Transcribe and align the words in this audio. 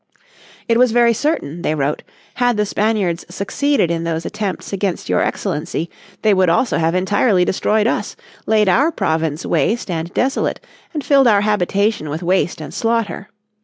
"It 0.67 0.79
was 0.79 0.93
very 0.93 1.13
certain," 1.13 1.61
they 1.61 1.75
wrote, 1.75 2.01
"had 2.33 2.57
the 2.57 2.65
Spaniards 2.65 3.23
succeeded 3.29 3.91
in 3.91 4.03
those 4.03 4.25
attempts 4.25 4.73
against 4.73 5.09
your 5.09 5.21
Excellency 5.21 5.91
they 6.23 6.33
would 6.33 6.49
also 6.49 6.79
have 6.79 6.95
entirely 6.95 7.45
destroyed 7.45 7.85
us, 7.85 8.15
laid 8.47 8.67
our 8.67 8.91
province 8.91 9.45
waste 9.45 9.91
and 9.91 10.11
desolate, 10.15 10.59
and 10.91 11.03
filled 11.05 11.27
our 11.27 11.41
habitation 11.41 12.09
with 12.09 12.23
waste 12.23 12.59
and 12.59 12.73
slaughter. 12.73 13.29